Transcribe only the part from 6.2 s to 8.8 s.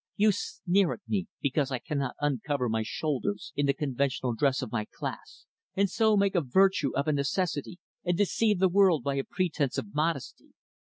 a virtue of a necessity and deceive the